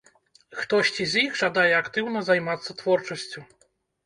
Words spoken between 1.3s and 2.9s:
жадае актыўна займацца